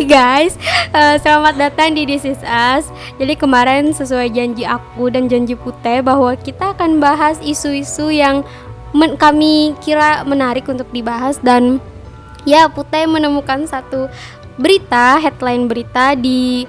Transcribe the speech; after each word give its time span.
Hai 0.00 0.08
guys, 0.08 0.56
uh, 0.96 1.20
selamat 1.20 1.60
datang 1.60 1.92
di 1.92 2.08
This 2.08 2.24
Is 2.24 2.40
Us. 2.40 2.88
Jadi 3.20 3.36
kemarin 3.36 3.92
sesuai 3.92 4.32
janji 4.32 4.64
aku 4.64 5.12
dan 5.12 5.28
janji 5.28 5.52
Putih 5.52 6.00
bahwa 6.00 6.32
kita 6.40 6.72
akan 6.72 7.04
bahas 7.04 7.36
isu-isu 7.44 8.08
yang 8.08 8.40
men 8.96 9.20
kami 9.20 9.76
kira 9.84 10.24
menarik 10.24 10.64
untuk 10.72 10.88
dibahas 10.88 11.36
dan 11.44 11.84
ya 12.48 12.72
Putih 12.72 13.04
menemukan 13.12 13.68
satu 13.68 14.08
berita 14.56 15.20
headline 15.20 15.68
berita 15.68 16.16
di 16.16 16.64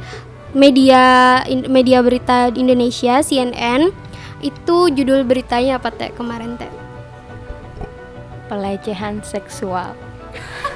media 0.52 1.40
media 1.48 2.04
berita 2.04 2.52
di 2.52 2.68
Indonesia 2.68 3.24
CNN 3.24 3.96
itu 4.44 4.92
judul 4.92 5.24
beritanya 5.24 5.80
apa 5.80 5.88
teh 5.88 6.12
kemarin 6.12 6.60
teh? 6.60 6.68
Pelecehan 8.52 9.24
seksual 9.24 9.96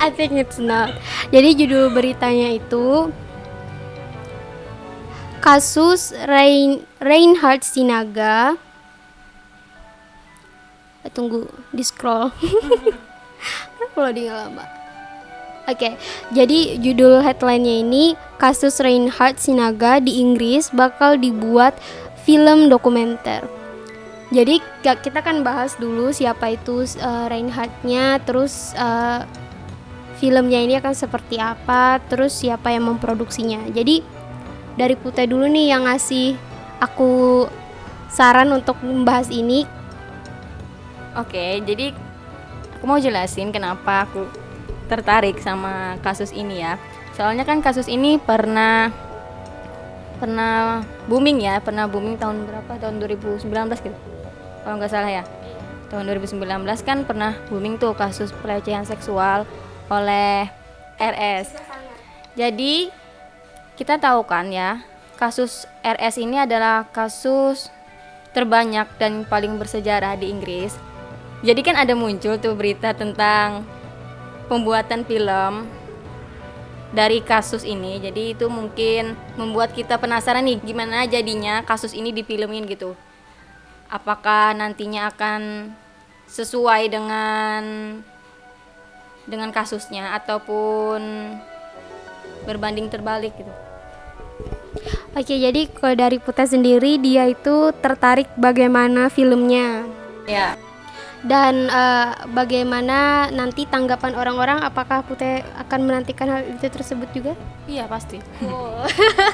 I 0.00 0.08
think 0.08 0.32
it's 0.40 0.56
not. 0.56 0.96
Jadi 1.28 1.60
judul 1.60 1.92
beritanya 1.92 2.56
itu 2.56 3.12
kasus 5.44 6.16
Rain 6.24 6.88
Reinhard 7.04 7.60
Sinaga. 7.60 8.56
Eh, 11.04 11.12
tunggu 11.12 11.44
di 11.68 11.84
scroll. 11.84 12.32
Kalau 13.92 14.12
di 14.12 14.24
lama. 14.24 14.64
Oke, 15.68 15.94
jadi 16.34 16.80
judul 16.80 17.20
headline-nya 17.20 17.84
ini 17.84 18.18
kasus 18.40 18.80
Reinhard 18.80 19.36
Sinaga 19.38 20.00
di 20.00 20.18
Inggris 20.18 20.72
bakal 20.72 21.20
dibuat 21.20 21.76
film 22.24 22.72
dokumenter. 22.72 23.44
Jadi 24.32 24.58
kita 24.82 25.20
kan 25.22 25.46
bahas 25.46 25.78
dulu 25.78 26.10
siapa 26.10 26.58
itu 26.58 26.82
uh, 26.98 27.26
Reinhardnya, 27.30 28.18
terus 28.24 28.74
uh, 28.74 29.22
filmnya 30.20 30.60
ini 30.60 30.76
akan 30.76 30.92
seperti 30.92 31.40
apa, 31.40 31.96
terus 32.12 32.36
siapa 32.36 32.68
yang 32.68 32.92
memproduksinya. 32.92 33.64
Jadi 33.72 34.04
dari 34.76 34.92
Putih 35.00 35.24
dulu 35.24 35.48
nih 35.48 35.72
yang 35.72 35.88
ngasih 35.88 36.36
aku 36.76 37.48
saran 38.12 38.52
untuk 38.52 38.76
membahas 38.84 39.32
ini. 39.32 39.64
Oke, 41.16 41.64
jadi 41.64 41.96
aku 42.76 42.84
mau 42.84 43.00
jelasin 43.00 43.48
kenapa 43.48 44.04
aku 44.04 44.28
tertarik 44.92 45.40
sama 45.40 45.96
kasus 46.04 46.36
ini 46.36 46.60
ya. 46.60 46.76
Soalnya 47.16 47.48
kan 47.48 47.64
kasus 47.64 47.88
ini 47.88 48.20
pernah 48.20 48.92
pernah 50.20 50.84
booming 51.08 51.40
ya, 51.40 51.64
pernah 51.64 51.88
booming 51.88 52.20
tahun 52.20 52.44
berapa? 52.44 52.76
Tahun 52.76 53.00
2019 53.00 53.48
gitu. 53.80 53.98
Kalau 54.60 54.76
nggak 54.76 54.92
salah 54.92 55.08
ya. 55.08 55.24
Tahun 55.88 56.06
2019 56.06 56.44
kan 56.86 57.02
pernah 57.08 57.34
booming 57.48 57.80
tuh 57.80 57.96
kasus 57.96 58.30
pelecehan 58.44 58.86
seksual 58.86 59.48
oleh 59.90 60.48
RS. 60.96 61.58
Jadi 62.38 62.88
kita 63.74 63.98
tahu 63.98 64.22
kan 64.22 64.48
ya, 64.54 64.80
kasus 65.18 65.66
RS 65.82 66.22
ini 66.22 66.38
adalah 66.38 66.86
kasus 66.94 67.68
terbanyak 68.30 68.86
dan 68.96 69.26
paling 69.26 69.58
bersejarah 69.58 70.14
di 70.14 70.30
Inggris. 70.30 70.78
Jadi 71.42 71.60
kan 71.66 71.74
ada 71.74 71.96
muncul 71.98 72.38
tuh 72.38 72.54
berita 72.54 72.94
tentang 72.94 73.64
pembuatan 74.46 75.02
film 75.02 75.66
dari 76.94 77.22
kasus 77.24 77.66
ini. 77.66 77.98
Jadi 77.98 78.36
itu 78.36 78.46
mungkin 78.46 79.16
membuat 79.34 79.72
kita 79.74 79.96
penasaran 79.96 80.44
nih 80.46 80.60
gimana 80.62 81.08
jadinya 81.08 81.64
kasus 81.64 81.96
ini 81.96 82.14
difilmin 82.14 82.68
gitu. 82.68 82.94
Apakah 83.90 84.54
nantinya 84.54 85.10
akan 85.10 85.72
sesuai 86.30 86.94
dengan 86.94 87.62
dengan 89.30 89.54
kasusnya 89.54 90.18
ataupun 90.18 91.00
berbanding 92.44 92.90
terbalik 92.90 93.32
gitu. 93.38 93.52
Oke, 95.14 95.34
jadi 95.38 95.66
kalau 95.70 95.94
dari 95.98 96.18
Putih 96.22 96.46
sendiri 96.46 96.98
dia 96.98 97.26
itu 97.26 97.74
tertarik 97.82 98.30
bagaimana 98.38 99.10
filmnya. 99.10 99.86
Ya. 100.26 100.54
Dan 101.20 101.68
uh, 101.68 102.16
bagaimana 102.32 103.28
nanti 103.28 103.68
tanggapan 103.68 104.16
orang-orang 104.16 104.64
apakah 104.64 105.04
Putih 105.04 105.44
akan 105.60 105.84
menantikan 105.84 106.30
hal 106.32 106.48
itu 106.48 106.64
tersebut 106.70 107.10
juga? 107.12 107.36
Iya, 107.68 107.84
pasti. 107.90 108.22
Oh. 108.46 108.86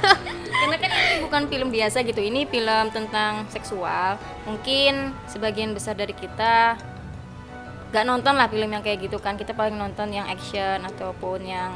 Karena 0.64 0.76
kan 0.82 0.90
ini 0.90 1.16
bukan 1.22 1.42
film 1.46 1.68
biasa 1.70 2.02
gitu. 2.02 2.18
Ini 2.18 2.48
film 2.50 2.90
tentang 2.90 3.46
seksual. 3.52 4.18
Mungkin 4.48 5.14
sebagian 5.30 5.76
besar 5.76 5.94
dari 5.94 6.16
kita 6.16 6.74
gak 7.94 8.04
nonton 8.06 8.34
lah 8.34 8.50
film 8.50 8.70
yang 8.70 8.82
kayak 8.82 9.06
gitu 9.06 9.18
kan. 9.22 9.38
Kita 9.38 9.54
paling 9.54 9.76
nonton 9.76 10.10
yang 10.10 10.26
action 10.26 10.82
ataupun 10.82 11.44
yang 11.46 11.70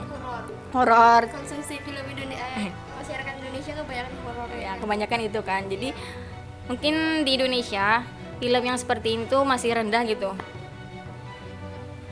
horor 0.71 1.27
konsumsi 1.31 1.83
film 1.83 2.05
Indonesia 2.07 2.47
eh, 2.59 2.71
masyarakat 3.01 3.35
Indonesia 3.43 3.73
kebanyakan 3.75 4.15
horor 4.27 4.51
ya. 4.55 4.73
Kebanyakan 4.79 5.21
itu 5.27 5.41
kan. 5.43 5.63
Jadi 5.67 5.89
mungkin 6.71 6.95
di 7.27 7.31
Indonesia 7.35 8.07
film 8.41 8.63
yang 8.65 8.79
seperti 8.79 9.09
itu 9.19 9.39
masih 9.43 9.77
rendah 9.77 10.03
gitu. 10.07 10.31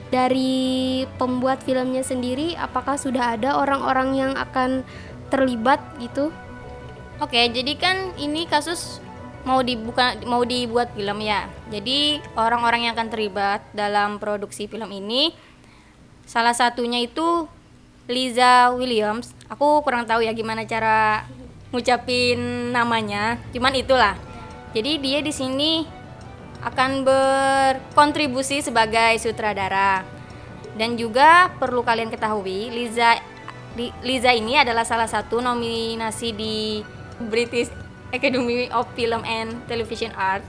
Dari 0.09 1.05
pembuat 1.21 1.61
filmnya 1.61 2.01
sendiri 2.01 2.57
apakah 2.57 2.97
sudah 2.97 3.37
ada 3.37 3.61
orang-orang 3.61 4.17
yang 4.17 4.33
akan 4.41 4.83
terlibat 5.29 5.83
gitu? 6.01 6.33
Oke 7.19 7.51
jadi 7.51 7.75
kan 7.77 8.17
ini 8.17 8.49
kasus 8.49 9.03
mau 9.47 9.63
dibuka 9.63 10.19
mau 10.27 10.43
dibuat 10.43 10.95
film 10.95 11.19
ya. 11.23 11.47
Jadi 11.71 12.23
orang-orang 12.35 12.89
yang 12.89 12.93
akan 12.99 13.09
terlibat 13.11 13.61
dalam 13.77 14.19
produksi 14.19 14.67
film 14.67 14.91
ini 14.91 15.35
salah 16.29 16.53
satunya 16.53 17.03
itu 17.03 17.47
Liza 18.09 18.73
Williams. 18.73 19.37
Aku 19.53 19.85
kurang 19.85 20.09
tahu 20.09 20.25
ya 20.25 20.33
gimana 20.33 20.65
cara 20.65 21.29
ngucapin 21.69 22.73
namanya, 22.73 23.37
cuman 23.53 23.77
itulah. 23.77 24.17
Jadi 24.73 25.01
dia 25.01 25.21
di 25.21 25.33
sini 25.33 25.85
akan 26.65 27.05
berkontribusi 27.05 28.65
sebagai 28.65 29.17
sutradara. 29.21 30.03
Dan 30.79 30.95
juga 30.95 31.51
perlu 31.59 31.83
kalian 31.83 32.09
ketahui, 32.09 32.71
Liza 32.71 33.19
Liza 34.03 34.31
ini 34.35 34.59
adalah 34.59 34.83
salah 34.83 35.07
satu 35.07 35.39
nominasi 35.39 36.35
di 36.35 36.83
British 37.31 37.71
Academy 38.11 38.73
of 38.73 38.89
Film 38.97 39.21
and 39.25 39.61
Television 39.69 40.13
Art. 40.17 40.45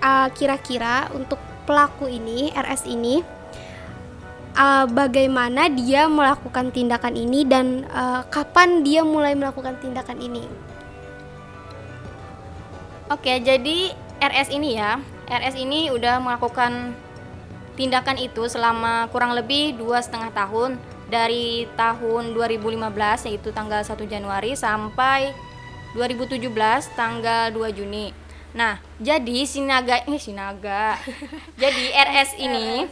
Uh, 0.00 0.28
kira-kira 0.32 1.12
untuk 1.12 1.36
pelaku 1.68 2.08
ini, 2.08 2.48
RS 2.56 2.88
ini, 2.88 3.20
uh, 4.56 4.88
bagaimana 4.88 5.68
dia 5.68 6.08
melakukan 6.08 6.72
tindakan 6.72 7.14
ini 7.16 7.44
dan 7.44 7.84
uh, 7.92 8.24
kapan 8.32 8.80
dia 8.80 9.04
mulai 9.04 9.36
melakukan 9.36 9.76
tindakan 9.80 10.16
ini? 10.20 10.44
Oke, 13.12 13.42
jadi 13.42 13.92
RS 14.20 14.48
ini 14.54 14.78
ya, 14.78 15.00
RS 15.28 15.56
ini 15.60 15.92
udah 15.92 16.22
melakukan 16.22 16.96
tindakan 17.74 18.20
itu 18.20 18.44
selama 18.44 19.08
kurang 19.08 19.32
lebih 19.32 19.76
dua 19.76 20.04
setengah 20.04 20.30
tahun 20.36 20.76
dari 21.10 21.66
tahun 21.74 22.32
2015 22.32 23.26
yaitu 23.26 23.50
tanggal 23.50 23.82
1 23.82 23.98
Januari 24.06 24.54
sampai 24.54 25.34
2017 25.98 26.46
tanggal 26.94 27.50
2 27.50 27.76
Juni. 27.76 28.14
Nah, 28.54 28.78
jadi 29.02 29.42
Sinaga 29.42 30.02
ini 30.06 30.18
eh, 30.18 30.22
Sinaga. 30.22 30.94
jadi 31.58 31.84
RS 32.06 32.30
ini 32.38 32.86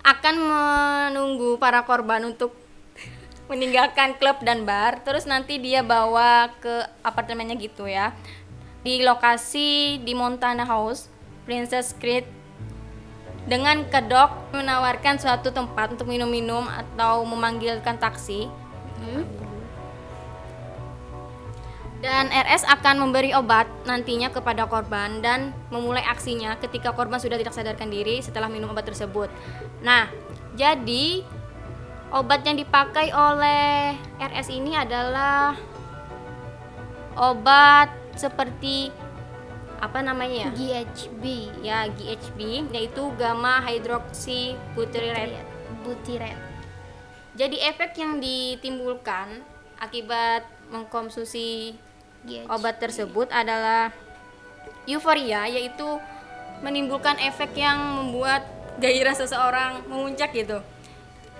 akan 0.00 0.34
menunggu 0.40 1.60
para 1.60 1.84
korban 1.84 2.24
untuk 2.24 2.56
meninggalkan 3.52 4.16
klub 4.16 4.40
dan 4.40 4.64
bar, 4.64 5.04
terus 5.04 5.28
nanti 5.28 5.60
dia 5.60 5.84
bawa 5.84 6.48
ke 6.64 6.88
apartemennya 7.04 7.60
gitu 7.60 7.84
ya. 7.84 8.16
Di 8.80 9.02
lokasi 9.02 9.98
di 10.00 10.14
Montana 10.14 10.62
House, 10.64 11.10
Princess 11.44 11.92
Creek 11.92 12.35
dengan 13.46 13.86
kedok 13.86 14.50
menawarkan 14.50 15.22
suatu 15.22 15.54
tempat 15.54 15.94
untuk 15.94 16.10
minum-minum 16.10 16.66
atau 16.66 17.22
memanggilkan 17.22 17.94
taksi. 17.96 18.50
Hmm. 18.98 19.22
Dan 21.96 22.28
RS 22.28 22.68
akan 22.68 23.00
memberi 23.08 23.32
obat 23.32 23.64
nantinya 23.88 24.28
kepada 24.28 24.68
korban 24.68 25.24
dan 25.24 25.56
memulai 25.72 26.04
aksinya 26.04 26.60
ketika 26.60 26.92
korban 26.92 27.16
sudah 27.16 27.40
tidak 27.40 27.56
sadarkan 27.56 27.88
diri 27.88 28.20
setelah 28.20 28.52
minum 28.52 28.68
obat 28.68 28.84
tersebut. 28.84 29.32
Nah, 29.80 30.12
jadi 30.54 31.24
obat 32.12 32.44
yang 32.44 32.60
dipakai 32.60 33.10
oleh 33.16 33.96
RS 34.20 34.52
ini 34.52 34.76
adalah 34.76 35.56
obat 37.16 37.88
seperti 38.12 38.92
apa 39.80 40.00
namanya 40.00 40.48
ya? 40.48 40.84
GHB. 40.86 41.24
Ya, 41.60 41.78
GHB 41.90 42.70
yaitu 42.72 43.02
gamma 43.16 43.60
hydroxy 43.64 44.56
butyrate. 44.72 45.42
Butyrate. 45.84 46.40
Jadi 47.36 47.60
efek 47.60 47.96
yang 48.00 48.16
ditimbulkan 48.16 49.44
akibat 49.76 50.48
mengkonsumsi 50.72 51.76
GHB. 52.26 52.50
obat 52.50 52.82
tersebut 52.82 53.28
adalah 53.30 53.92
euforia 54.88 55.46
yaitu 55.46 55.86
menimbulkan 56.64 57.20
efek 57.22 57.54
yang 57.54 57.78
membuat 58.00 58.42
gairah 58.80 59.12
seseorang 59.12 59.84
memuncak 59.88 60.32
gitu. 60.32 60.58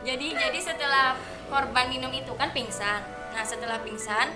jadi 0.04 0.26
jadi 0.38 0.60
setelah 0.62 1.18
korban 1.50 1.90
minum 1.90 2.12
itu 2.14 2.30
kan 2.38 2.52
pingsan 2.54 3.02
nah 3.34 3.42
setelah 3.42 3.82
pingsan 3.82 4.30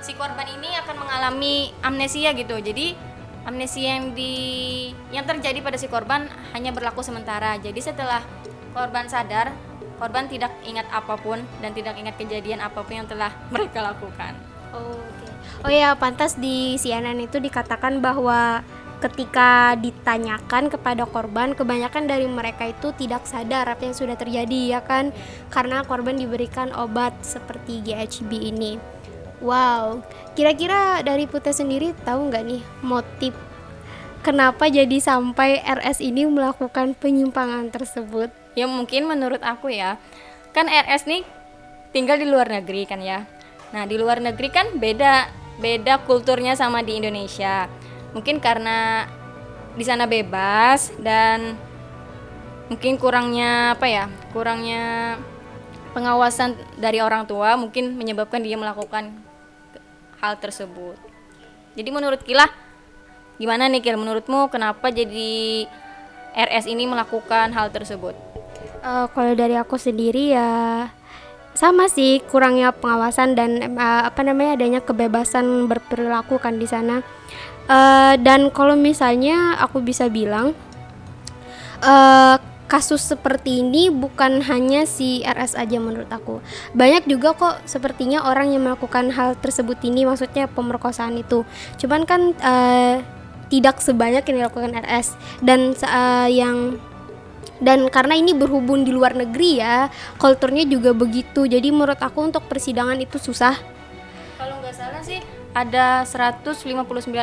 si 0.00 0.16
korban 0.16 0.46
ini 0.48 0.72
akan 0.80 0.96
mengalami 1.04 1.74
amnesia 1.84 2.32
gitu 2.32 2.56
jadi 2.62 2.96
amnesia 3.46 3.96
yang 3.96 4.12
di 4.12 4.34
yang 5.14 5.24
terjadi 5.24 5.62
pada 5.62 5.78
si 5.78 5.86
korban 5.86 6.26
hanya 6.52 6.74
berlaku 6.74 7.00
sementara 7.00 7.56
jadi 7.62 7.78
setelah 7.78 8.20
korban 8.74 9.06
sadar 9.06 9.54
korban 9.96 10.28
tidak 10.28 10.52
ingat 10.66 10.84
apa 10.92 11.16
pun 11.16 11.40
dan 11.64 11.72
tidak 11.72 11.96
ingat 11.96 12.18
kejadian 12.20 12.60
apa 12.60 12.84
pun 12.84 13.00
yang 13.00 13.08
telah 13.08 13.32
mereka 13.54 13.80
lakukan 13.80 14.36
Oke. 14.74 15.26
Oh 15.64 15.72
ya, 15.72 15.96
pantas 15.96 16.36
di 16.36 16.76
CNN 16.76 17.16
itu 17.22 17.40
dikatakan 17.40 18.02
bahwa 18.02 18.60
ketika 19.00 19.76
ditanyakan 19.76 20.72
kepada 20.72 21.04
korban, 21.04 21.52
kebanyakan 21.52 22.08
dari 22.08 22.24
mereka 22.24 22.68
itu 22.68 22.92
tidak 22.96 23.28
sadar 23.28 23.68
apa 23.68 23.84
yang 23.84 23.96
sudah 23.96 24.16
terjadi 24.16 24.78
ya 24.78 24.80
kan, 24.84 25.12
karena 25.52 25.84
korban 25.84 26.16
diberikan 26.16 26.72
obat 26.72 27.12
seperti 27.20 27.84
GHB 27.84 28.30
ini. 28.56 28.95
Wow, 29.44 30.00
kira-kira 30.32 31.04
dari 31.04 31.28
Putih 31.28 31.52
sendiri 31.52 31.92
tahu 32.04 32.32
nggak 32.32 32.44
nih 32.44 32.62
motif 32.80 33.36
kenapa 34.26 34.66
jadi 34.66 34.98
sampai 34.98 35.62
RS 35.62 36.02
ini 36.02 36.26
melakukan 36.26 36.98
penyimpangan 36.98 37.70
tersebut? 37.70 38.34
ya 38.56 38.64
mungkin 38.64 39.06
menurut 39.06 39.44
aku 39.44 39.70
ya. 39.70 40.00
Kan 40.56 40.66
RS 40.66 41.06
nih 41.06 41.22
tinggal 41.92 42.16
di 42.18 42.26
luar 42.26 42.48
negeri 42.48 42.88
kan 42.88 42.98
ya. 42.98 43.28
Nah 43.70 43.84
di 43.84 44.00
luar 44.00 44.18
negeri 44.18 44.48
kan 44.48 44.80
beda 44.80 45.28
beda 45.60 46.02
kulturnya 46.08 46.56
sama 46.56 46.80
di 46.80 46.98
Indonesia. 46.98 47.68
Mungkin 48.16 48.40
karena 48.40 49.04
di 49.76 49.84
sana 49.84 50.08
bebas 50.08 50.90
dan 50.96 51.54
mungkin 52.72 52.96
kurangnya 52.96 53.76
apa 53.76 53.86
ya 53.86 54.04
kurangnya 54.32 55.14
pengawasan 55.92 56.56
dari 56.80 56.98
orang 56.98 57.28
tua 57.28 57.54
mungkin 57.60 57.94
menyebabkan 57.94 58.40
dia 58.40 58.56
melakukan 58.58 59.12
hal 60.26 60.34
tersebut. 60.42 60.98
Jadi 61.78 61.88
menurut 61.94 62.20
Kila 62.26 62.50
gimana 63.36 63.68
nih 63.70 63.84
Kil 63.84 64.00
menurutmu 64.00 64.48
kenapa 64.50 64.90
jadi 64.90 65.68
RS 66.34 66.66
ini 66.66 66.88
melakukan 66.88 67.52
hal 67.54 67.70
tersebut? 67.70 68.16
Eh, 68.82 69.06
kalau 69.12 69.32
dari 69.38 69.54
aku 69.54 69.78
sendiri 69.78 70.34
ya 70.34 70.88
sama 71.56 71.88
sih 71.88 72.20
kurangnya 72.28 72.72
pengawasan 72.76 73.32
dan 73.38 73.60
eh, 73.62 74.02
apa 74.04 74.20
namanya 74.26 74.60
adanya 74.60 74.80
kebebasan 74.84 75.70
berperilaku 75.70 76.42
kan 76.42 76.58
di 76.58 76.66
sana. 76.68 77.00
Eh, 77.66 78.14
dan 78.20 78.50
kalau 78.50 78.74
misalnya 78.74 79.56
aku 79.62 79.80
bisa 79.84 80.08
bilang 80.08 80.52
eh, 81.84 82.36
kasus 82.66 83.02
seperti 83.02 83.62
ini 83.62 83.88
bukan 83.88 84.42
hanya 84.42 84.84
si 84.84 85.22
RS 85.22 85.54
aja 85.54 85.78
menurut 85.78 86.10
aku. 86.10 86.42
Banyak 86.74 87.06
juga 87.06 87.32
kok 87.34 87.62
sepertinya 87.64 88.26
orang 88.26 88.50
yang 88.52 88.66
melakukan 88.66 89.14
hal 89.14 89.38
tersebut 89.38 89.78
ini 89.86 90.02
maksudnya 90.02 90.50
pemerkosaan 90.50 91.18
itu. 91.18 91.46
Cuman 91.78 92.02
kan 92.04 92.34
eh, 92.36 93.02
tidak 93.46 93.78
sebanyak 93.78 94.26
yang 94.26 94.36
dilakukan 94.42 94.74
RS 94.74 95.14
dan 95.42 95.72
eh, 95.78 96.28
yang 96.34 96.78
dan 97.56 97.88
karena 97.88 98.18
ini 98.18 98.36
berhubung 98.36 98.84
di 98.84 98.92
luar 98.92 99.16
negeri 99.16 99.64
ya 99.64 99.88
kulturnya 100.20 100.68
juga 100.68 100.92
begitu 100.92 101.48
jadi 101.48 101.72
menurut 101.72 101.96
aku 101.96 102.28
untuk 102.28 102.44
persidangan 102.52 103.00
itu 103.00 103.16
susah 103.16 103.56
Kalau 104.36 104.60
nggak 104.60 104.76
salah 104.76 105.00
sih 105.00 105.24
ada 105.56 106.04
159 106.04 106.76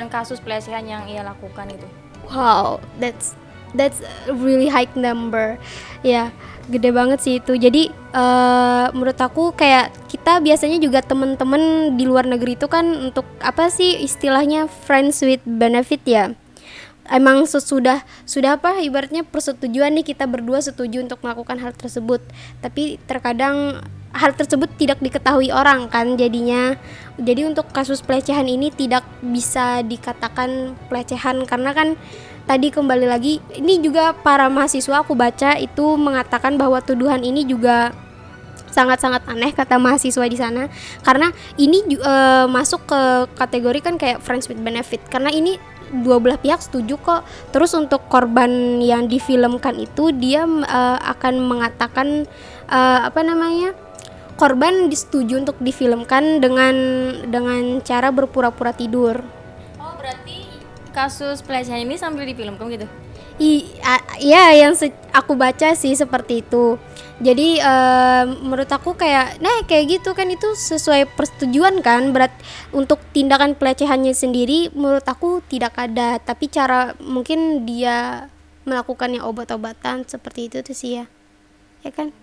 kasus 0.10 0.42
pelecehan 0.42 0.90
yang 0.90 1.06
ia 1.06 1.22
lakukan 1.22 1.70
itu. 1.70 1.86
wow 2.34 2.82
that's 2.98 3.38
that's 3.76 4.02
a 4.30 4.34
really 4.34 4.70
high 4.70 4.90
number. 4.96 5.58
Ya 6.06 6.32
gede 6.72 6.96
banget 6.96 7.20
sih 7.20 7.34
itu. 7.44 7.54
Jadi 7.60 7.92
eh, 7.92 8.86
menurut 8.96 9.20
aku 9.20 9.52
kayak 9.56 9.92
kita 10.08 10.40
biasanya 10.40 10.80
juga 10.80 11.04
temen-temen 11.04 11.96
di 12.00 12.08
luar 12.08 12.24
negeri 12.24 12.56
itu 12.56 12.68
kan 12.72 13.12
untuk 13.12 13.28
apa 13.44 13.68
sih 13.68 14.00
istilahnya 14.04 14.70
friends 14.70 15.20
with 15.26 15.44
benefit 15.44 16.04
ya. 16.08 16.32
Emang 17.12 17.44
sesudah 17.44 18.08
sudah 18.24 18.56
apa 18.56 18.80
ibaratnya 18.80 19.28
persetujuan 19.28 19.92
nih 19.92 20.16
kita 20.16 20.24
berdua 20.24 20.64
setuju 20.64 21.04
untuk 21.04 21.20
melakukan 21.20 21.60
hal 21.60 21.76
tersebut. 21.76 22.24
Tapi 22.64 22.96
terkadang 23.04 23.84
hal 24.16 24.32
tersebut 24.38 24.72
tidak 24.80 25.04
diketahui 25.04 25.52
orang 25.52 25.92
kan 25.92 26.16
jadinya. 26.16 26.80
Jadi 27.20 27.44
untuk 27.44 27.68
kasus 27.76 28.00
pelecehan 28.00 28.48
ini 28.48 28.72
tidak 28.72 29.04
bisa 29.20 29.84
dikatakan 29.84 30.80
pelecehan 30.88 31.44
karena 31.44 31.76
kan 31.76 32.00
tadi 32.44 32.68
kembali 32.70 33.08
lagi 33.08 33.40
ini 33.56 33.80
juga 33.80 34.12
para 34.12 34.52
mahasiswa 34.52 35.04
aku 35.04 35.16
baca 35.16 35.56
itu 35.60 35.96
mengatakan 35.96 36.60
bahwa 36.60 36.84
tuduhan 36.84 37.24
ini 37.24 37.48
juga 37.48 37.96
sangat-sangat 38.74 39.30
aneh 39.30 39.54
kata 39.54 39.78
mahasiswa 39.78 40.26
di 40.26 40.38
sana. 40.38 40.66
Karena 41.06 41.30
ini 41.62 41.86
eh, 41.94 42.46
masuk 42.50 42.90
ke 42.90 43.02
kategori 43.38 43.80
kan 43.86 43.96
kayak 44.02 44.20
friends 44.26 44.50
with 44.50 44.58
benefit. 44.58 45.00
Karena 45.14 45.30
ini 45.30 45.62
dua 45.94 46.18
belah 46.18 46.42
pihak 46.42 46.58
setuju 46.58 46.98
kok. 46.98 47.22
Terus 47.54 47.78
untuk 47.78 48.10
korban 48.10 48.82
yang 48.82 49.06
difilmkan 49.06 49.78
itu 49.78 50.10
dia 50.10 50.44
eh, 50.50 50.98
akan 51.00 51.34
mengatakan 51.46 52.26
eh, 52.68 53.00
apa 53.06 53.22
namanya 53.22 53.78
korban 54.34 54.90
disetujui 54.90 55.46
untuk 55.46 55.62
difilmkan 55.62 56.42
dengan 56.42 56.76
dengan 57.30 57.80
cara 57.86 58.10
berpura-pura 58.10 58.74
tidur. 58.74 59.22
Oh 59.78 59.94
berarti 59.94 60.43
kasus 60.94 61.42
pelecehan 61.42 61.84
ini 61.84 61.98
sambil 61.98 62.24
difilmkan 62.24 62.70
gitu? 62.70 62.88
I, 63.42 63.66
a- 63.82 64.22
ya 64.22 64.54
yang 64.54 64.78
aku 65.10 65.34
baca 65.34 65.74
sih 65.74 65.98
seperti 65.98 66.46
itu. 66.46 66.78
Jadi 67.18 67.58
eh, 67.58 68.24
menurut 68.30 68.70
aku 68.70 68.94
kayak 68.94 69.42
nah 69.42 69.66
kayak 69.66 69.98
gitu 70.00 70.14
kan 70.14 70.30
itu 70.30 70.54
sesuai 70.54 71.10
persetujuan 71.18 71.82
kan. 71.82 72.14
Berat 72.14 72.30
untuk 72.70 73.02
tindakan 73.10 73.58
pelecehannya 73.58 74.14
sendiri 74.14 74.70
menurut 74.78 75.06
aku 75.10 75.42
tidak 75.50 75.74
ada, 75.82 76.22
tapi 76.22 76.46
cara 76.46 76.94
mungkin 77.02 77.66
dia 77.66 78.30
melakukannya 78.70 79.26
obat-obatan 79.26 80.06
seperti 80.06 80.54
itu 80.54 80.58
tuh 80.62 80.78
sih 80.78 81.02
ya. 81.02 81.06
Ya 81.82 81.90
kan? 81.90 82.14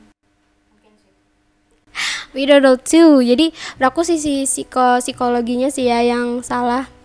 We 2.31 2.47
don't 2.47 2.63
know 2.63 2.79
too. 2.79 3.19
Jadi 3.19 3.51
aku 3.83 4.07
sih 4.07 4.19
si 4.23 4.47
psiko 4.47 5.03
psikologinya 5.03 5.67
sih 5.75 5.91
ya 5.91 6.07
yang 6.07 6.47
salah. 6.47 7.00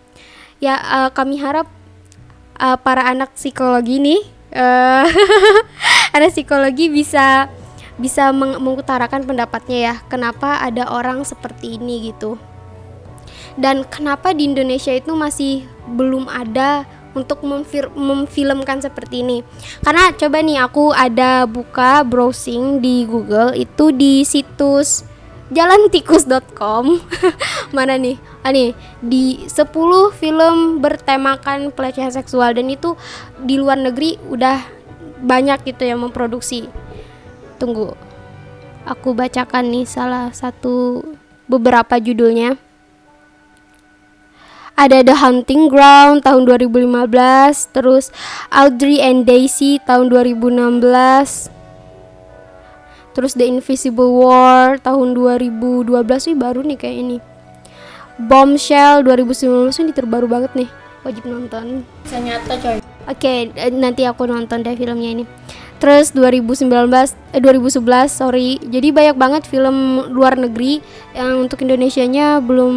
Ya 0.58 0.80
eh, 0.80 1.10
kami 1.12 1.36
harap 1.40 1.68
uh, 2.60 2.78
para 2.80 3.04
anak 3.08 3.36
psikologi 3.36 4.00
nih 4.00 4.22
eh 4.56 5.04
anak 6.16 6.32
psikologi 6.32 6.88
bisa 6.88 7.50
bisa 7.96 8.32
meng- 8.32 8.60
mengutarakan 8.60 9.24
pendapatnya 9.24 9.78
ya 9.92 9.94
kenapa 10.08 10.60
ada 10.60 10.88
orang 10.92 11.24
seperti 11.24 11.76
ini 11.80 12.12
gitu. 12.12 12.40
Dan 13.56 13.88
kenapa 13.88 14.36
di 14.36 14.52
Indonesia 14.52 14.92
itu 14.92 15.16
masih 15.16 15.64
belum 15.88 16.28
ada 16.28 16.84
untuk 17.16 17.40
memfir- 17.40 17.88
memfilmkan 17.96 18.84
seperti 18.84 19.24
ini. 19.24 19.40
Karena 19.80 20.12
coba 20.12 20.44
nih 20.44 20.60
aku 20.60 20.92
ada 20.92 21.48
buka 21.48 22.04
browsing 22.04 22.84
di 22.84 23.08
Google 23.08 23.56
itu 23.56 23.88
di 23.96 24.20
situs 24.28 25.08
jalantikus.com 25.50 26.98
mana 27.76 27.94
nih? 27.98 28.16
Ah 28.42 28.50
nih. 28.50 28.74
Di 29.02 29.46
10 29.46 29.70
film 30.14 30.82
bertemakan 30.82 31.70
pelecehan 31.70 32.10
seksual. 32.10 32.54
Dan 32.54 32.70
itu 32.70 32.98
di 33.38 33.58
luar 33.58 33.78
negeri 33.78 34.18
udah 34.26 34.62
banyak 35.22 35.62
gitu 35.66 35.86
yang 35.86 36.02
memproduksi. 36.02 36.66
Tunggu. 37.56 37.94
Aku 38.86 39.18
bacakan 39.18 39.74
nih 39.74 39.86
salah 39.86 40.30
satu 40.30 41.02
beberapa 41.50 41.98
judulnya. 41.98 42.54
Ada 44.76 45.00
The 45.00 45.16
Hunting 45.16 45.72
Ground 45.72 46.20
tahun 46.28 46.44
2015 46.44 47.72
terus 47.72 48.12
Audrey 48.52 49.00
and 49.00 49.24
Daisy 49.24 49.80
tahun 49.80 50.12
2016 50.12 51.55
terus 53.16 53.32
The 53.32 53.48
Invisible 53.48 54.12
War 54.20 54.76
tahun 54.76 55.16
2012 55.16 55.88
sih 56.20 56.36
baru 56.36 56.60
nih 56.60 56.76
kayak 56.76 56.96
ini 57.00 57.16
Bombshell 58.20 59.00
2019 59.08 59.72
ini 59.88 59.92
terbaru 59.96 60.28
banget 60.28 60.52
nih 60.52 60.68
wajib 61.00 61.24
nonton 61.24 61.86
Bisa 62.04 62.18
nyata 62.18 62.58
coy. 62.60 62.82
Oke, 63.06 63.54
eh, 63.54 63.70
nanti 63.70 64.02
aku 64.02 64.26
nonton 64.26 64.66
deh 64.66 64.74
filmnya 64.74 65.14
ini. 65.14 65.24
Terus 65.78 66.10
2019 66.10 67.14
eh 67.30 67.38
2011 67.38 68.10
sorry. 68.10 68.58
Jadi 68.58 68.90
banyak 68.90 69.14
banget 69.14 69.42
film 69.46 70.02
luar 70.10 70.34
negeri 70.34 70.82
yang 71.14 71.46
untuk 71.46 71.62
Indonesianya 71.62 72.42
belum 72.42 72.74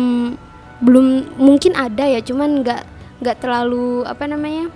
belum 0.86 1.36
mungkin 1.42 1.74
ada 1.74 2.06
ya, 2.06 2.22
cuman 2.22 2.62
nggak 2.62 2.82
nggak 3.26 3.38
terlalu 3.42 4.06
apa 4.06 4.24
namanya? 4.30 4.70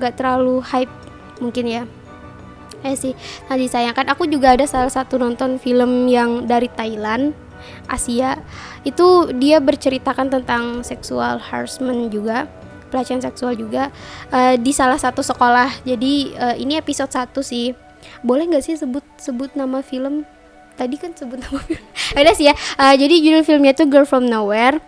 nggak 0.00 0.16
terlalu 0.16 0.64
hype 0.64 0.90
mungkin 1.38 1.64
ya. 1.68 1.82
Eh 2.80 2.96
sih, 2.96 3.12
nanti 3.48 3.68
sayangkan 3.68 4.08
aku 4.08 4.24
juga 4.24 4.56
ada 4.56 4.64
salah 4.64 4.88
satu 4.88 5.20
nonton 5.20 5.60
film 5.60 6.08
yang 6.08 6.48
dari 6.48 6.72
Thailand, 6.72 7.36
Asia. 7.86 8.40
Itu 8.82 9.32
dia 9.36 9.60
berceritakan 9.60 10.32
tentang 10.32 10.80
sexual 10.80 11.36
harassment 11.40 12.08
juga 12.08 12.48
pelecehan 12.90 13.22
seksual 13.22 13.54
juga 13.54 13.94
eh, 14.34 14.58
di 14.58 14.72
salah 14.72 14.98
satu 14.98 15.20
sekolah. 15.20 15.84
Jadi 15.84 16.34
eh, 16.34 16.56
ini 16.58 16.80
episode 16.80 17.12
1 17.12 17.30
sih. 17.44 17.76
boleh 18.24 18.48
nggak 18.48 18.64
sih 18.64 18.80
sebut 18.80 19.04
sebut 19.20 19.52
nama 19.52 19.84
film 19.84 20.24
tadi 20.80 20.96
kan 20.96 21.12
sebut 21.12 21.36
nama 21.36 21.60
film 21.68 21.84
ada 22.16 22.32
sih 22.32 22.48
ya 22.48 22.56
uh, 22.80 22.96
jadi 22.96 23.12
judul 23.20 23.44
filmnya 23.44 23.76
itu 23.76 23.84
Girl 23.84 24.08
from 24.08 24.24
Nowhere 24.24 24.80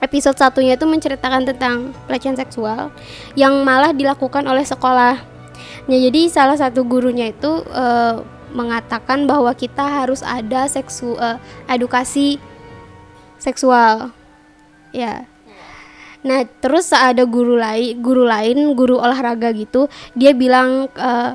episode 0.00 0.40
satunya 0.40 0.74
itu 0.80 0.88
menceritakan 0.88 1.44
tentang 1.44 1.92
pelecehan 2.08 2.40
seksual 2.40 2.88
yang 3.36 3.60
malah 3.62 3.92
dilakukan 3.92 4.48
oleh 4.48 4.64
sekolah 4.64 5.20
nah 5.86 5.98
jadi 5.98 6.20
salah 6.30 6.56
satu 6.56 6.86
gurunya 6.86 7.30
itu 7.30 7.62
uh, 7.72 8.22
mengatakan 8.52 9.24
bahwa 9.24 9.50
kita 9.56 9.82
harus 9.82 10.20
ada 10.20 10.68
seksu 10.68 11.16
uh, 11.16 11.40
edukasi 11.66 12.36
seksual. 13.40 14.12
Ya. 14.92 15.26
Nah 16.22 16.46
terus 16.62 16.94
ada 16.94 17.26
guru 17.26 17.58
lain 17.58 17.98
guru 17.98 18.22
lain 18.22 18.78
guru 18.78 18.94
olahraga 18.94 19.50
gitu 19.50 19.90
dia 20.14 20.30
bilang 20.30 20.86
uh, 20.94 21.34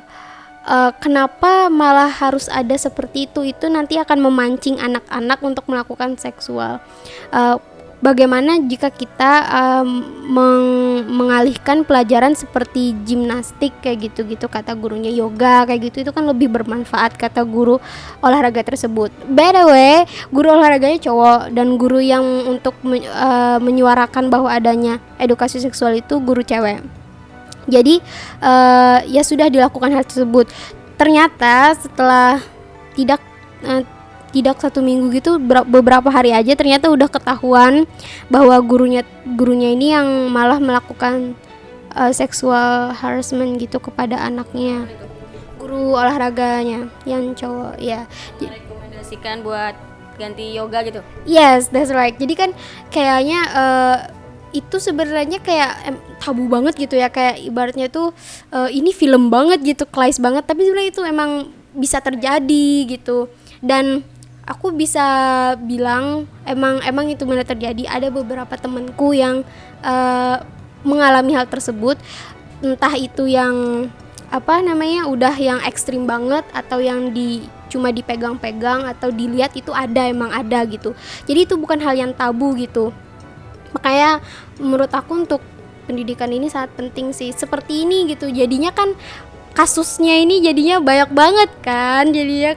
uh, 0.63 0.91
kenapa 0.95 1.67
malah 1.67 2.07
harus 2.07 2.47
ada 2.47 2.75
seperti 2.79 3.27
itu? 3.27 3.43
Itu 3.43 3.67
nanti 3.67 3.99
akan 3.99 4.23
memancing 4.23 4.79
anak-anak 4.79 5.39
untuk 5.43 5.65
melakukan 5.67 6.15
seksual. 6.15 6.79
Uh, 7.35 7.59
bagaimana 7.97 8.61
jika 8.69 8.93
kita 8.93 9.31
um, 9.49 10.05
meng 10.27 10.67
mengalihkan 11.07 11.81
pelajaran 11.81 12.37
seperti 12.37 12.93
gimnastik 13.07 13.73
kayak 13.81 14.11
gitu-gitu 14.11 14.45
kata 14.45 14.75
gurunya 14.77 15.09
yoga 15.09 15.65
kayak 15.65 15.89
gitu 15.89 16.05
itu 16.05 16.11
kan 16.13 16.27
lebih 16.27 16.51
bermanfaat 16.51 17.17
kata 17.17 17.41
guru 17.47 17.81
olahraga 18.21 18.61
tersebut. 18.61 19.09
By 19.31 19.55
the 19.55 19.63
way, 19.65 19.95
guru 20.29 20.53
olahraganya 20.53 20.99
cowok 21.01 21.55
dan 21.55 21.79
guru 21.79 21.97
yang 22.03 22.23
untuk 22.45 22.77
me, 22.85 23.01
uh, 23.07 23.57
menyuarakan 23.57 24.29
bahwa 24.29 24.51
adanya 24.51 25.01
edukasi 25.17 25.57
seksual 25.57 25.97
itu 25.97 26.21
guru 26.21 26.45
cewek. 26.45 26.83
Jadi 27.67 27.99
uh, 28.39 29.03
ya 29.09 29.25
sudah 29.25 29.51
dilakukan 29.51 29.91
hal 29.91 30.05
tersebut. 30.07 30.47
Ternyata 30.95 31.75
setelah 31.75 32.39
tidak 32.95 33.21
uh, 33.65 33.96
tidak 34.31 34.59
satu 34.59 34.83
minggu 34.83 35.09
gitu 35.15 35.39
beberapa 35.65 36.11
hari 36.11 36.35
aja 36.35 36.53
ternyata 36.53 36.91
udah 36.91 37.07
ketahuan 37.07 37.87
bahwa 38.27 38.59
gurunya 38.59 39.01
gurunya 39.23 39.71
ini 39.71 39.95
yang 39.95 40.27
malah 40.29 40.59
melakukan 40.59 41.33
uh, 41.97 42.13
seksual 42.13 42.93
harassment 42.93 43.57
gitu 43.57 43.81
kepada 43.81 44.21
anaknya. 44.21 44.85
Guru 45.57 45.97
olahraganya 45.97 46.87
yang 47.03 47.33
cowok 47.33 47.81
ya. 47.81 48.05
Rekomendasikan 48.37 49.41
buat 49.41 49.73
ganti 50.21 50.53
yoga 50.53 50.85
gitu? 50.85 51.01
Yes 51.25 51.73
that's 51.73 51.89
right. 51.89 52.13
Jadi 52.13 52.33
kan 52.37 52.49
kayaknya 52.93 53.39
uh, 53.51 53.97
itu 54.55 54.79
sebenarnya 54.79 55.43
kayak 55.43 55.71
em, 55.89 55.95
tabu 56.21 56.45
banget 56.47 56.77
gitu 56.77 56.95
ya. 56.95 57.09
Kayak 57.09 57.41
ibaratnya 57.41 57.87
tuh 57.89 58.13
uh, 58.53 58.69
ini 58.69 58.93
film 58.93 59.33
banget 59.33 59.65
gitu 59.65 59.83
klise 59.89 60.21
banget. 60.21 60.45
Tapi 60.45 60.61
sebenarnya 60.65 60.91
itu 60.93 61.01
emang 61.03 61.31
bisa 61.73 61.99
terjadi 61.99 62.69
gitu. 62.87 63.27
Dan 63.59 64.05
aku 64.47 64.71
bisa 64.71 65.03
bilang 65.59 66.23
emang 66.47 66.79
emang 66.87 67.11
itu 67.11 67.27
benar 67.27 67.43
terjadi. 67.43 67.83
Ada 67.91 68.07
beberapa 68.07 68.55
temanku 68.55 69.11
yang 69.11 69.43
uh, 69.83 70.39
mengalami 70.87 71.35
hal 71.35 71.45
tersebut. 71.51 71.99
Entah 72.63 72.95
itu 72.95 73.27
yang 73.27 73.87
apa 74.27 74.59
namanya 74.59 75.07
udah 75.07 75.35
yang 75.35 75.59
ekstrim 75.63 76.07
banget 76.07 76.43
atau 76.51 76.79
yang 76.83 77.11
di 77.11 77.47
cuma 77.67 77.91
dipegang-pegang 77.91 78.87
atau 78.87 79.11
dilihat 79.11 79.51
itu 79.55 79.75
ada 79.75 80.07
emang 80.07 80.31
ada 80.31 80.63
gitu. 80.63 80.95
Jadi 81.27 81.43
itu 81.43 81.59
bukan 81.59 81.83
hal 81.83 81.99
yang 81.99 82.11
tabu 82.15 82.55
gitu. 82.55 82.95
Makanya 83.75 84.23
menurut 84.63 84.91
aku 84.95 85.27
untuk 85.27 85.43
pendidikan 85.85 86.31
ini 86.31 86.47
sangat 86.47 86.71
penting 86.79 87.11
sih. 87.11 87.35
Seperti 87.35 87.83
ini 87.83 88.07
gitu. 88.15 88.31
Jadinya 88.31 88.71
kan 88.71 88.95
kasusnya 89.51 90.23
ini 90.23 90.39
jadinya 90.39 90.79
banyak 90.79 91.11
banget 91.11 91.51
kan. 91.63 92.11
Jadinya 92.15 92.55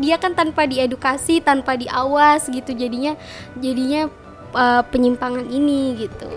dia 0.00 0.16
kan 0.16 0.32
tanpa 0.32 0.64
diedukasi 0.64 1.42
tanpa 1.42 1.74
diawas 1.74 2.46
gitu 2.46 2.70
jadinya 2.72 3.18
jadinya 3.58 4.08
uh, 4.54 4.82
penyimpangan 4.86 5.46
ini 5.50 6.06
gitu. 6.06 6.30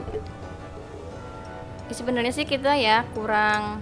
Ya, 1.90 1.94
sebenarnya 1.94 2.34
sih 2.34 2.46
kita 2.46 2.78
ya 2.78 3.06
kurang 3.14 3.82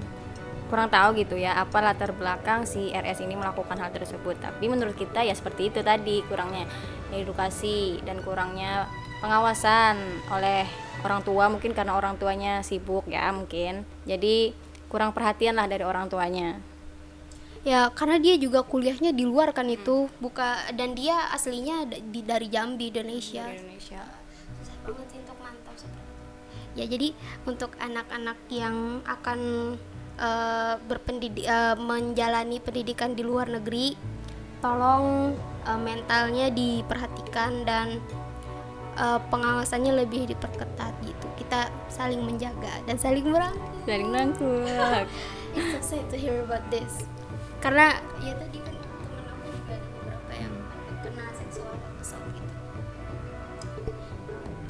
kurang 0.68 0.92
tahu 0.92 1.16
gitu 1.16 1.40
ya 1.40 1.56
apa 1.64 1.80
latar 1.80 2.12
belakang 2.12 2.68
si 2.68 2.92
RS 2.92 3.24
ini 3.24 3.40
melakukan 3.40 3.80
hal 3.80 3.92
tersebut. 3.92 4.36
Tapi 4.40 4.68
menurut 4.68 4.96
kita 4.96 5.24
ya 5.24 5.32
seperti 5.32 5.72
itu 5.72 5.80
tadi 5.80 6.24
kurangnya 6.28 6.68
edukasi 7.12 8.04
dan 8.04 8.20
kurangnya 8.20 8.88
pengawasan 9.24 9.96
oleh 10.30 10.68
orang 11.08 11.24
tua 11.24 11.48
mungkin 11.48 11.72
karena 11.72 11.96
orang 11.96 12.20
tuanya 12.20 12.64
sibuk 12.64 13.08
ya 13.08 13.32
mungkin. 13.32 13.88
Jadi 14.04 14.52
kurang 14.88 15.12
perhatian 15.12 15.56
lah 15.60 15.68
dari 15.68 15.84
orang 15.84 16.08
tuanya 16.08 16.60
ya 17.68 17.92
karena 17.92 18.16
dia 18.16 18.40
juga 18.40 18.64
kuliahnya 18.64 19.12
di 19.12 19.28
luar 19.28 19.52
kan 19.52 19.68
itu 19.68 20.08
buka 20.24 20.72
dan 20.72 20.96
dia 20.96 21.28
aslinya 21.36 21.84
di 21.84 22.24
dari 22.24 22.48
Jambi 22.48 22.88
Indonesia. 22.88 23.44
Indonesia. 23.44 24.00
banget 24.88 25.08
sih 25.12 25.20
untuk 25.20 25.38
mantap 25.44 25.76
Ya 26.80 26.86
jadi 26.88 27.12
untuk 27.44 27.76
anak-anak 27.76 28.40
yang 28.48 29.04
akan 29.04 29.40
uh, 30.16 30.80
berpendidik 30.88 31.44
uh, 31.44 31.76
menjalani 31.76 32.64
pendidikan 32.64 33.20
di 33.20 33.28
luar 33.28 33.52
negeri, 33.52 34.00
tolong 34.64 35.36
uh, 35.68 35.80
mentalnya 35.82 36.48
diperhatikan 36.48 37.68
dan 37.68 38.00
uh, 38.96 39.20
pengawasannya 39.28 40.08
lebih 40.08 40.32
diperketat 40.32 40.96
gitu. 41.04 41.28
Kita 41.44 41.68
saling 41.92 42.24
menjaga 42.24 42.80
dan 42.88 42.96
saling 42.96 43.28
merangkul. 43.28 43.76
Saling 43.84 44.08
merangkul. 44.08 44.64
It's 45.58 45.90
so 45.90 46.00
sad 46.00 46.06
to 46.14 46.16
hear 46.16 46.46
about 46.48 46.64
this 46.72 47.10
karena 47.58 47.98
ya 48.22 48.34
tadi 48.38 48.58
kan 48.62 48.76
temen 48.78 49.26
aku 49.26 49.48
juga 49.50 49.74
ada 49.74 49.88
beberapa 49.90 50.32
yang 50.38 50.54
kena 51.02 51.26
seksual 51.34 51.74
assault 51.98 52.28
gitu. 52.34 52.54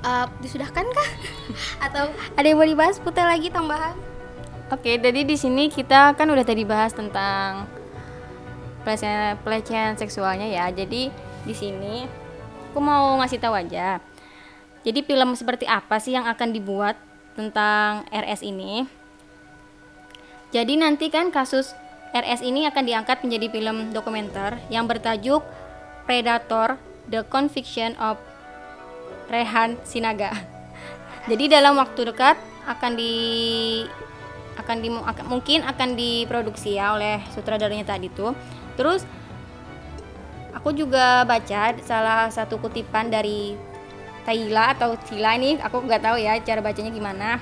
Uh, 0.08 0.25
disudahkan 0.39 0.86
kah? 0.88 1.10
Atau 1.86 2.03
ada 2.13 2.46
yang 2.48 2.58
mau 2.60 2.67
dibahas? 2.67 3.00
Putih 3.03 3.27
lagi 3.27 3.51
tambahan. 3.51 3.96
Oke 4.67 5.00
jadi 5.00 5.24
di 5.24 5.36
sini 5.39 5.72
kita 5.72 6.15
kan 6.20 6.27
udah 6.27 6.44
tadi 6.44 6.67
bahas 6.67 6.91
tentang 6.91 7.72
pelecehan 8.84 9.39
pelecehan 9.44 9.96
seksualnya 10.00 10.48
ya. 10.48 10.72
Jadi 10.72 11.12
di 11.44 11.56
sini 11.56 12.08
aku 12.72 12.79
mau 12.79 13.20
ngasih 13.20 13.39
tahu 13.39 13.56
aja. 13.56 14.00
Jadi 14.88 15.03
film 15.03 15.36
seperti 15.36 15.67
apa 15.67 16.00
sih 16.00 16.15
yang 16.15 16.24
akan 16.24 16.56
dibuat 16.56 16.96
tentang 17.36 18.08
RS 18.08 18.48
ini? 18.48 18.88
Jadi 20.56 20.79
nanti 20.79 21.12
kan 21.12 21.27
kasus 21.27 21.75
RS 22.17 22.41
ini 22.41 22.65
akan 22.65 22.83
diangkat 22.83 23.21
menjadi 23.21 23.47
film 23.53 23.77
dokumenter 23.93 24.57
yang 24.74 24.89
bertajuk 24.89 25.45
Predator: 26.09 26.79
The 27.05 27.21
Conviction 27.27 27.93
of 28.01 28.17
Rehan 29.29 29.77
Sinaga. 29.83 30.33
Jadi 31.29 31.51
dalam 31.51 31.75
waktu 31.77 32.09
dekat 32.09 32.39
akan 32.65 32.91
di 32.95 33.13
akan 34.57 34.77
di 34.81 34.89
akan, 34.89 35.25
mungkin 35.29 35.62
akan 35.62 35.93
diproduksi 35.93 36.79
ya 36.81 36.97
oleh 36.97 37.21
sutradaranya 37.36 37.86
tadi 37.86 38.09
tuh. 38.09 38.33
Terus 38.74 39.05
aku 40.55 40.74
juga 40.74 41.21
baca 41.27 41.77
salah 41.86 42.33
satu 42.33 42.57
kutipan 42.57 43.13
dari 43.13 43.53
Taila 44.25 44.75
atau 44.75 44.97
Sila 45.07 45.39
ini 45.39 45.55
aku 45.62 45.86
nggak 45.86 46.03
tahu 46.03 46.17
ya 46.19 46.36
cara 46.41 46.59
bacanya 46.59 46.91
gimana. 46.91 47.39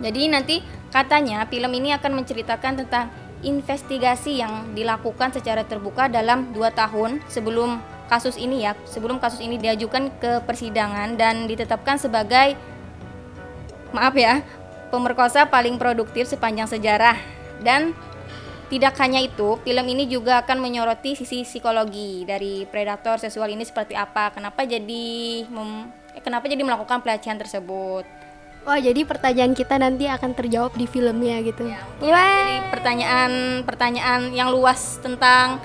Jadi 0.00 0.22
nanti 0.28 0.56
katanya 0.92 1.44
film 1.48 1.72
ini 1.72 1.92
akan 1.92 2.22
menceritakan 2.22 2.84
tentang 2.84 3.08
investigasi 3.44 4.40
yang 4.40 4.72
dilakukan 4.72 5.34
secara 5.34 5.66
terbuka 5.66 6.08
dalam 6.08 6.52
dua 6.56 6.72
tahun 6.72 7.20
sebelum 7.28 7.80
kasus 8.06 8.38
ini 8.38 8.64
ya 8.64 8.72
sebelum 8.86 9.18
kasus 9.18 9.42
ini 9.42 9.58
diajukan 9.58 10.14
ke 10.22 10.40
persidangan 10.46 11.18
dan 11.18 11.50
ditetapkan 11.50 11.98
sebagai 11.98 12.54
maaf 13.90 14.14
ya 14.14 14.40
pemerkosa 14.88 15.50
paling 15.50 15.76
produktif 15.76 16.30
sepanjang 16.30 16.70
sejarah 16.70 17.18
dan 17.60 17.92
tidak 18.66 18.98
hanya 18.98 19.22
itu, 19.22 19.62
film 19.62 19.86
ini 19.86 20.10
juga 20.10 20.42
akan 20.42 20.58
menyoroti 20.58 21.14
sisi 21.14 21.46
psikologi 21.46 22.26
dari 22.26 22.66
predator 22.66 23.14
seksual 23.14 23.46
ini 23.54 23.62
seperti 23.62 23.94
apa, 23.94 24.34
kenapa 24.34 24.66
jadi 24.66 25.46
mem, 25.46 25.86
kenapa 26.18 26.50
jadi 26.50 26.66
melakukan 26.66 26.98
pelecehan 26.98 27.38
tersebut. 27.38 28.02
Wah, 28.66 28.82
jadi 28.82 29.06
pertanyaan 29.06 29.54
kita 29.54 29.78
nanti 29.78 30.10
akan 30.10 30.34
terjawab 30.34 30.74
di 30.74 30.90
filmnya 30.90 31.38
gitu. 31.46 31.70
Ya, 31.70 31.78
Jadi 32.02 32.66
pertanyaan-pertanyaan 32.74 34.34
yang 34.34 34.50
luas 34.50 34.98
tentang 34.98 35.62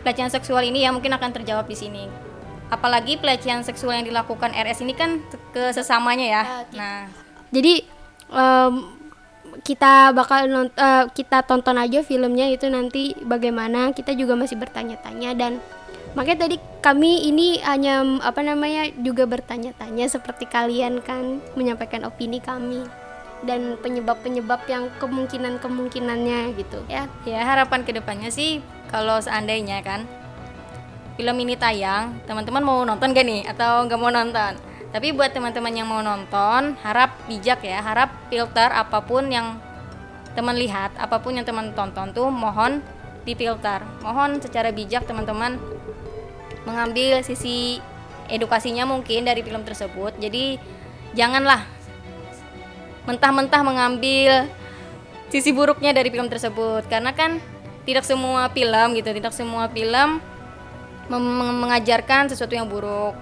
pelecehan 0.00 0.32
seksual 0.32 0.64
ini 0.64 0.88
yang 0.88 0.96
mungkin 0.96 1.12
akan 1.12 1.28
terjawab 1.36 1.68
di 1.68 1.76
sini. 1.76 2.08
Apalagi 2.72 3.20
pelecehan 3.20 3.60
seksual 3.60 4.00
yang 4.00 4.08
dilakukan 4.08 4.48
RS 4.56 4.80
ini 4.80 4.96
kan 4.96 5.20
ke 5.52 5.76
sesamanya 5.76 6.26
ya. 6.40 6.42
Uh, 6.42 6.64
nah, 6.72 7.00
jadi 7.52 7.84
um, 8.32 8.96
kita 9.60 10.16
bakal 10.16 10.48
nont 10.48 10.72
uh, 10.80 11.12
kita 11.12 11.44
tonton 11.44 11.76
aja 11.76 12.00
filmnya 12.00 12.48
itu 12.48 12.64
nanti 12.72 13.12
bagaimana. 13.28 13.92
Kita 13.92 14.16
juga 14.16 14.40
masih 14.40 14.56
bertanya-tanya 14.56 15.36
dan 15.36 15.60
makanya 16.16 16.48
tadi 16.48 16.56
kami 16.80 17.28
ini 17.28 17.60
hanya 17.60 18.00
apa 18.24 18.40
namanya 18.40 18.88
juga 19.04 19.28
bertanya-tanya 19.28 20.08
seperti 20.08 20.48
kalian 20.48 21.04
kan 21.04 21.44
menyampaikan 21.54 22.08
opini 22.08 22.40
kami 22.40 22.82
dan 23.44 23.76
penyebab-penyebab 23.84 24.64
yang 24.64 24.88
kemungkinan-kemungkinannya 24.96 26.56
gitu 26.56 26.80
ya. 26.88 27.04
Ya 27.28 27.44
harapan 27.44 27.84
ke 27.84 27.92
depannya 27.92 28.32
sih 28.32 28.64
kalau 28.88 29.20
seandainya 29.20 29.84
kan 29.84 30.08
film 31.20 31.36
ini 31.40 31.56
tayang, 31.56 32.16
teman-teman 32.24 32.64
mau 32.64 32.80
nonton 32.84 33.12
gak 33.12 33.24
nih 33.24 33.44
atau 33.48 33.84
nggak 33.84 34.00
mau 34.00 34.12
nonton? 34.12 34.52
Tapi 34.92 35.12
buat 35.12 35.32
teman-teman 35.32 35.72
yang 35.76 35.88
mau 35.88 36.00
nonton, 36.00 36.76
harap 36.80 37.12
bijak 37.28 37.60
ya, 37.60 37.84
harap 37.84 38.08
filter 38.32 38.72
apa 38.72 39.04
pun 39.04 39.28
yang 39.28 39.60
teman 40.32 40.56
lihat, 40.56 40.92
apa 40.96 41.20
pun 41.20 41.36
yang 41.36 41.44
teman 41.44 41.72
tonton 41.76 42.12
tuh 42.12 42.28
mohon 42.28 42.80
difilter. 43.24 43.82
Mohon 44.00 44.40
secara 44.40 44.70
bijak 44.72 45.04
teman-teman 45.04 45.58
mengambil 46.66 47.22
sisi 47.22 47.78
edukasinya 48.26 48.84
mungkin 48.84 49.24
dari 49.24 49.40
film 49.40 49.62
tersebut. 49.62 50.18
Jadi 50.18 50.58
janganlah 51.14 51.62
mentah-mentah 53.06 53.62
mengambil 53.62 54.50
sisi 55.30 55.54
buruknya 55.54 55.94
dari 55.94 56.10
film 56.10 56.26
tersebut 56.26 56.86
karena 56.90 57.14
kan 57.14 57.38
tidak 57.86 58.02
semua 58.02 58.50
film 58.50 58.98
gitu, 58.98 59.10
tidak 59.14 59.30
semua 59.30 59.70
film 59.70 60.18
mengajarkan 61.62 62.26
sesuatu 62.26 62.52
yang 62.58 62.66
buruk. 62.66 63.14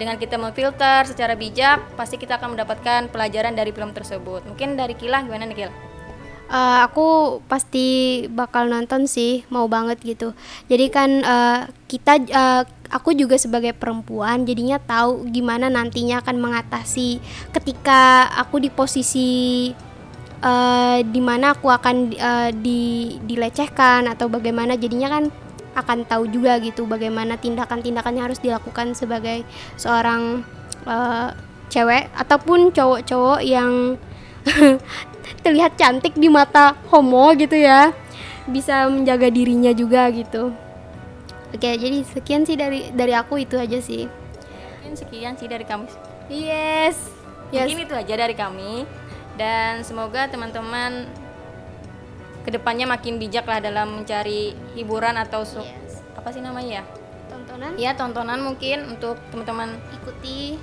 Dengan 0.00 0.16
kita 0.16 0.40
memfilter 0.40 1.04
secara 1.04 1.36
bijak, 1.36 1.84
pasti 1.92 2.16
kita 2.16 2.40
akan 2.40 2.56
mendapatkan 2.56 3.12
pelajaran 3.12 3.52
dari 3.52 3.68
film 3.68 3.92
tersebut. 3.92 4.48
Mungkin 4.48 4.72
dari 4.72 4.96
Kila 4.96 5.20
gimana 5.20 5.44
nih 5.44 5.56
Kil? 5.68 5.70
Eh, 6.50 6.78
aku 6.82 7.38
pasti 7.46 8.24
bakal 8.26 8.66
nonton 8.66 9.06
sih, 9.06 9.46
mau 9.52 9.68
banget 9.70 10.02
gitu. 10.02 10.32
Jadi 10.66 10.86
kan 10.90 11.10
eh, 11.22 11.60
kita, 11.86 12.16
eh, 12.16 12.62
aku 12.90 13.14
juga 13.14 13.38
sebagai 13.38 13.72
perempuan, 13.72 14.42
jadinya 14.42 14.82
tahu 14.82 15.30
gimana 15.30 15.70
nantinya 15.70 16.20
akan 16.20 16.36
mengatasi 16.42 17.22
ketika 17.54 18.26
aku 18.36 18.58
di 18.58 18.68
posisi 18.68 19.70
eh 20.40 20.98
di 21.04 21.20
mana 21.20 21.52
aku 21.52 21.68
akan 21.68 21.96
eh, 22.16 22.50
di 22.56 23.16
dilecehkan 23.24 24.10
atau 24.10 24.26
bagaimana. 24.26 24.74
Jadinya 24.74 25.08
kan 25.08 25.24
akan 25.78 26.02
tahu 26.04 26.26
juga 26.28 26.58
gitu 26.58 26.84
bagaimana 26.90 27.38
tindakan-tindakan 27.38 28.18
yang 28.18 28.26
harus 28.26 28.42
dilakukan 28.42 28.98
sebagai 28.98 29.46
seorang 29.78 30.42
eh, 30.84 31.28
cewek 31.70 32.10
ataupun 32.18 32.74
cowok-cowok 32.74 33.40
yang 33.46 33.94
terlihat 35.44 35.78
cantik 35.78 36.18
di 36.18 36.26
mata 36.26 36.74
homo 36.90 37.30
gitu 37.38 37.54
ya 37.54 37.94
bisa 38.50 38.90
menjaga 38.90 39.30
dirinya 39.30 39.70
juga 39.70 40.10
gitu 40.10 40.50
oke 41.50 41.68
jadi 41.70 41.98
sekian 42.04 42.42
sih 42.42 42.54
dari 42.54 42.90
dari 42.90 43.12
aku 43.12 43.38
itu 43.38 43.54
aja 43.54 43.78
sih 43.78 44.06
Mungkin 44.80 44.92
sekian 44.96 45.34
sih 45.34 45.46
dari 45.46 45.62
kami. 45.62 45.86
yes 46.28 46.96
yes 47.50 47.66
Mungkin 47.66 47.84
itu 47.84 47.94
aja 47.96 48.14
dari 48.16 48.34
kami 48.34 48.86
dan 49.34 49.80
semoga 49.80 50.26
teman-teman 50.26 51.06
ke 52.40 52.50
depannya 52.50 52.86
makin 52.86 53.16
bijak 53.16 53.44
lah 53.44 53.58
dalam 53.58 54.00
mencari 54.00 54.52
hiburan 54.72 55.14
atau 55.14 55.44
su- 55.44 55.60
Yes. 55.60 56.00
apa 56.14 56.28
sih 56.30 56.40
namanya 56.40 56.80
ya? 56.80 56.84
tontonan 57.28 57.70
Ya 57.76 57.92
tontonan 57.92 58.40
mungkin 58.40 58.88
untuk 58.88 59.20
teman-teman 59.28 59.76
ikuti 59.92 60.56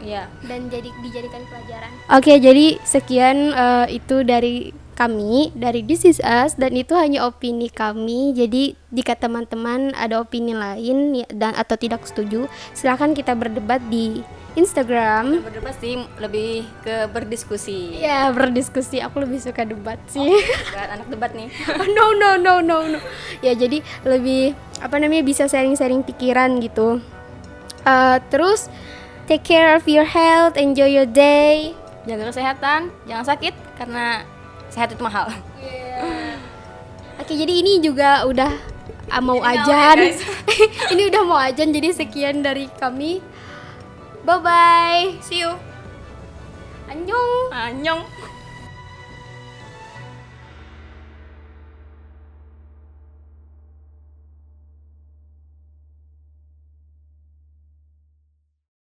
ya. 0.00 0.26
dan 0.42 0.66
jadi 0.66 0.90
dijadikan 0.98 1.46
pelajaran. 1.46 1.90
Oke, 2.10 2.36
jadi 2.36 2.76
sekian 2.82 3.50
eh, 3.50 3.86
itu 3.92 4.20
dari 4.22 4.74
kami 4.92 5.50
dari 5.56 5.80
This 5.82 6.04
Is 6.04 6.18
Us 6.20 6.54
dan 6.54 6.76
itu 6.76 6.92
hanya 6.94 7.24
opini 7.26 7.72
kami. 7.72 8.36
Jadi 8.36 8.76
jika 8.92 9.16
teman-teman 9.16 9.96
ada 9.96 10.20
opini 10.20 10.52
lain 10.52 11.24
ya, 11.24 11.26
dan 11.32 11.56
atau 11.56 11.74
tidak 11.76 12.04
setuju, 12.04 12.46
silahkan 12.76 13.16
kita 13.16 13.32
berdebat 13.32 13.80
di 13.88 14.20
Instagram. 14.52 15.40
Berdebat 15.40 15.76
sih 15.80 15.96
lebih 16.20 16.68
ke 16.84 17.08
berdiskusi. 17.08 18.04
Ya 18.04 18.28
berdiskusi. 18.28 19.00
Aku 19.00 19.24
lebih 19.24 19.40
suka 19.40 19.64
debat 19.64 19.96
sih. 20.12 20.28
Buat 20.76 20.90
anak 21.00 21.08
debat 21.08 21.30
nih. 21.32 21.48
no 21.96 22.12
no 22.12 22.36
no 22.36 22.60
no 22.60 22.76
no. 22.84 22.98
Ya 23.40 23.56
jadi 23.56 23.80
lebih 24.04 24.52
apa 24.84 25.00
namanya 25.00 25.24
bisa 25.24 25.48
sharing-sharing 25.48 26.04
pikiran 26.04 26.60
gitu. 26.60 27.00
Eh, 27.82 28.18
terus 28.28 28.68
take 29.26 29.42
care 29.42 29.74
of 29.74 29.88
your 29.88 30.06
health, 30.06 30.60
enjoy 30.60 30.86
your 30.86 31.08
day. 31.08 31.72
Jaga 32.04 32.34
kesehatan, 32.34 32.90
jangan 33.06 33.26
sakit 33.26 33.54
karena 33.78 34.26
sehat 34.72 34.96
itu 34.96 35.02
mahal. 35.04 35.28
Oke, 37.20 37.36
jadi 37.36 37.52
ini 37.52 37.78
juga 37.84 38.24
udah 38.24 38.50
ah, 39.12 39.20
mau 39.20 39.38
ajan. 39.44 40.16
ini 40.96 41.02
udah 41.12 41.22
mau 41.28 41.36
ajan, 41.36 41.68
jadi 41.68 41.92
sekian 41.92 42.40
dari 42.40 42.72
kami. 42.80 43.20
Bye 44.24 44.40
bye. 44.40 45.02
See 45.20 45.44
you. 45.44 45.52
Annyeong. 46.88 47.52
Annyeong. 47.52 48.02